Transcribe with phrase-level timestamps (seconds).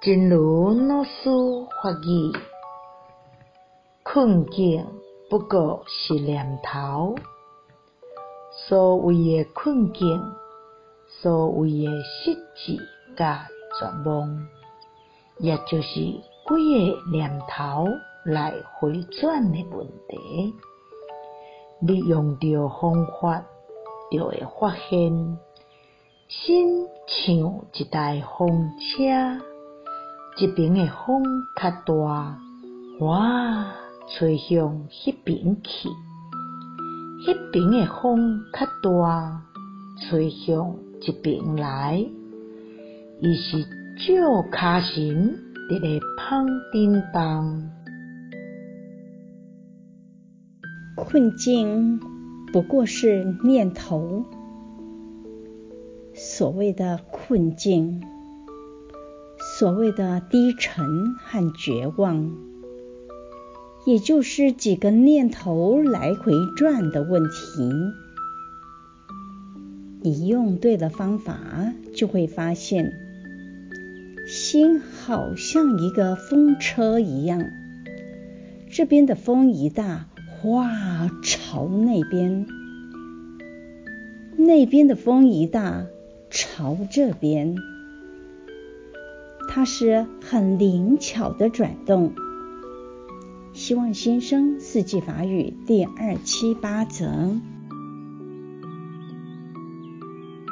[0.00, 1.10] 真如老师
[1.82, 2.32] 法语，
[4.04, 4.86] 困境
[5.28, 7.16] 不过是念头，
[8.52, 10.22] 所谓的困境，
[11.20, 12.80] 所谓的失志
[13.16, 13.48] 甲
[13.80, 14.46] 绝望，
[15.38, 16.56] 也就是几个
[17.10, 17.88] 念头
[18.24, 20.54] 来回转的问题。
[21.80, 23.44] 你用着方法，
[24.12, 25.38] 就会发现，
[26.28, 29.44] 心像一台风车。
[30.40, 31.24] 一边的风
[31.56, 32.38] 较大，
[33.00, 33.72] 哇，
[34.08, 35.88] 吹向迄边去；
[37.26, 39.42] 迄边的风较大，
[40.00, 42.06] 吹向这边来。
[43.20, 43.64] 伊是
[44.06, 45.98] 照卡神伫咧
[46.30, 47.70] 风顶动。
[50.94, 51.98] 困境
[52.52, 54.24] 不过是念头，
[56.14, 58.04] 所谓的困境。
[59.58, 62.30] 所谓的低沉和绝望，
[63.84, 67.68] 也就是几个念头来回转的问题。
[70.00, 72.92] 你用对了方法，就会发现，
[74.28, 77.50] 心好像一个风车一样，
[78.70, 80.06] 这边的风一大，
[80.40, 82.46] 哗，朝那边；
[84.36, 85.86] 那边的风一大，
[86.30, 87.56] 朝这边。
[89.48, 92.12] 它是很灵巧的转动。
[93.52, 97.40] 希望先生四季法语第二七八则。